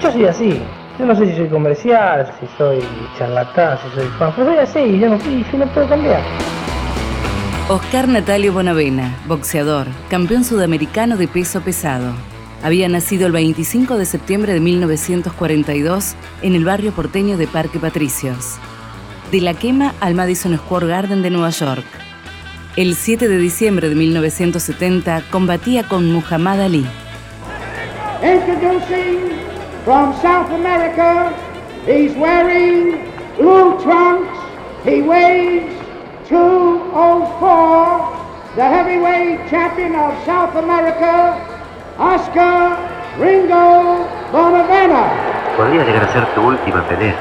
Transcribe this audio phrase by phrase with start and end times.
[0.00, 0.62] Yo soy así.
[0.98, 2.80] Yo no sé si soy comercial, si soy
[3.16, 6.22] charlatán, si soy fan, pero soy así y yo no, y yo no puedo cambiar.
[7.68, 12.12] Oscar Natalio Bonavena, boxeador, campeón sudamericano de peso pesado.
[12.62, 18.56] Había nacido el 25 de septiembre de 1942 en el barrio porteño de Parque Patricios.
[19.30, 21.84] De la quema al Madison Square Garden de Nueva York.
[22.76, 26.86] El 7 de diciembre de 1970 combatía con Muhammad Ali.
[29.84, 31.32] From South America,
[31.86, 34.36] he's wearing blue trunks.
[34.84, 35.72] He weighs
[36.28, 41.36] 204, the heavyweight champion of South America,
[41.98, 42.76] Oscar
[43.18, 45.08] Ringo Bonavena.
[45.56, 47.14] Podría llegar a ser tu última pelea.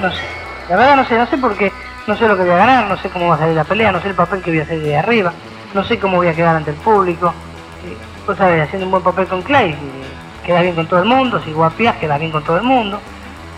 [0.00, 0.22] No sé.
[0.68, 1.70] La verdad no sé, no sé porque
[2.06, 3.92] no sé lo que voy a ganar, no sé cómo va a salir la pelea,
[3.92, 5.32] no sé el papel que voy a hacer de arriba,
[5.74, 7.28] no sé cómo voy a quedar ante el público.
[7.86, 9.76] Eh, Vos sabés, haciendo un buen papel con Clay,
[10.44, 13.00] queda bien con todo el mundo, si guapias queda bien con todo el mundo.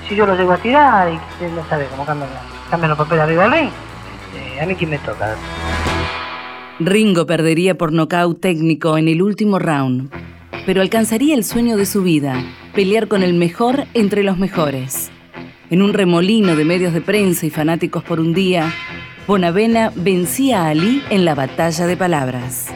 [0.09, 2.31] Si yo lo llego a tirar y no sabe cómo cambian,
[2.71, 3.71] cambian los papeles arriba del ring,
[4.37, 5.35] eh, a mí quién me toca.
[6.79, 10.11] Ringo perdería por nocaut técnico en el último round,
[10.65, 15.11] pero alcanzaría el sueño de su vida, pelear con el mejor entre los mejores.
[15.71, 18.73] En un remolino de medios de prensa y fanáticos por un día,
[19.27, 22.69] Bonavena vencía a Ali en la batalla de palabras.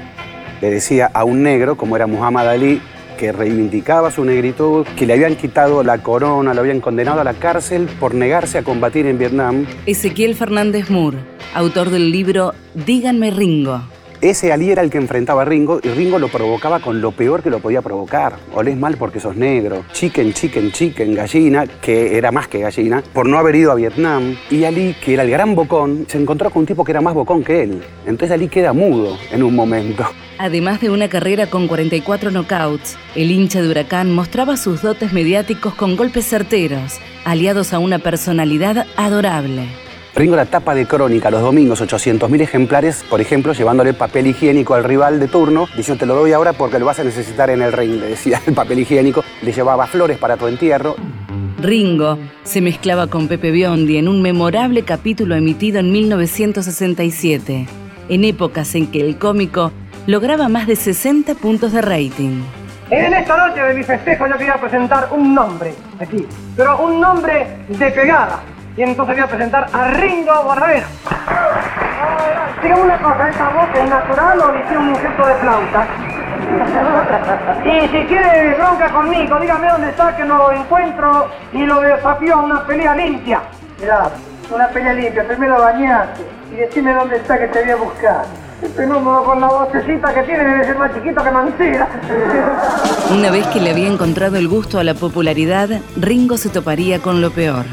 [0.61, 2.83] Le decía a un negro, como era Muhammad Ali,
[3.21, 7.35] que reivindicaba su negritud, que le habían quitado la corona, lo habían condenado a la
[7.35, 9.67] cárcel por negarse a combatir en Vietnam.
[9.85, 11.19] Ezequiel Fernández Moore,
[11.53, 13.83] autor del libro Díganme Ringo.
[14.23, 17.43] Ese Ali era el que enfrentaba a Ringo y Ringo lo provocaba con lo peor
[17.43, 18.35] que lo podía provocar.
[18.53, 19.83] Olés mal porque sos negro.
[19.93, 24.37] Chicken, chicken, chicken, gallina, que era más que gallina, por no haber ido a Vietnam.
[24.51, 27.15] Y Ali, que era el gran bocón, se encontró con un tipo que era más
[27.15, 27.83] bocón que él.
[28.05, 30.05] Entonces Ali queda mudo en un momento.
[30.37, 35.75] Además de una carrera con 44 knockouts, el hincha de Huracán mostraba sus dotes mediáticos
[35.75, 39.90] con golpes certeros, aliados a una personalidad adorable.
[40.15, 44.85] Ringo la tapa de crónica los domingos, 800.000 ejemplares, por ejemplo, llevándole papel higiénico al
[44.85, 47.73] rival de turno, diciendo te lo doy ahora porque lo vas a necesitar en el
[47.73, 50.97] ring, le decía el papel higiénico, le llevaba flores para tu entierro.
[51.61, 57.67] Ringo se mezclaba con Pepe Biondi en un memorable capítulo emitido en 1967,
[58.09, 59.71] en épocas en que el cómico
[60.07, 62.43] lograba más de 60 puntos de rating.
[62.91, 66.27] En esta noche de mi festejo yo quería presentar un nombre aquí,
[66.57, 68.43] pero un nombre de pegada.
[68.77, 70.87] Y entonces voy a presentar a Ringo Bonavena.
[72.63, 75.87] Dígame una cosa, ¿esta voz es natural o le hicieron un gesto de flauta?
[77.65, 82.35] Y si quiere bronca conmigo, dígame dónde está que no lo encuentro y lo desafío
[82.35, 83.41] a una pelea limpia.
[83.81, 84.11] Mirá,
[84.55, 88.25] una pelea limpia, primero bañate y decime dónde está que te voy a buscar.
[88.63, 91.31] Este con la vocecita que tiene debe ser más chiquito que.
[93.15, 97.23] Una vez que le había encontrado el gusto a la popularidad, Ringo se toparía con
[97.23, 97.65] lo peor.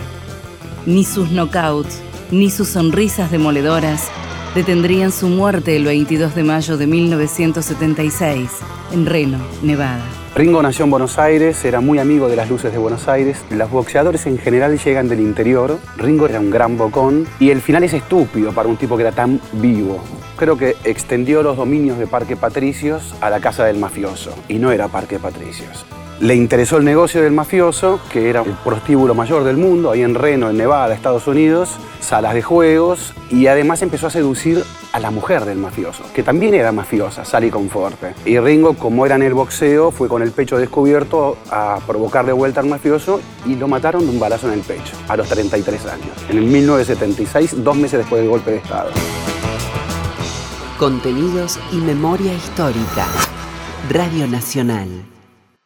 [0.88, 2.00] Ni sus knockouts,
[2.32, 4.10] ni sus sonrisas demoledoras
[4.56, 8.50] detendrían su muerte el 22 de mayo de 1976
[8.94, 10.06] en Reno, Nevada.
[10.34, 13.44] Ringo nació en Buenos Aires, era muy amigo de las luces de Buenos Aires.
[13.50, 15.78] Los boxeadores en general llegan del interior.
[15.98, 19.12] Ringo era un gran bocón y el final es estúpido para un tipo que era
[19.12, 20.02] tan vivo.
[20.38, 24.72] Creo que extendió los dominios de Parque Patricios a la casa del mafioso y no
[24.72, 25.86] era Parque Patricios.
[26.20, 30.16] Le interesó el negocio del mafioso, que era el prostíbulo mayor del mundo, ahí en
[30.16, 34.64] Reno, en Nevada, Estados Unidos, salas de juegos, y además empezó a seducir
[34.94, 38.16] a la mujer del mafioso, que también era mafiosa, Sally Conforte.
[38.26, 42.34] Y Ringo, como era en el boxeo, fue con el pecho descubierto a provocar de
[42.34, 45.86] vuelta al mafioso y lo mataron de un balazo en el pecho, a los 33
[45.86, 48.90] años, en el 1976, dos meses después del golpe de Estado.
[50.80, 53.06] Contenidos y memoria histórica.
[53.90, 55.17] Radio Nacional.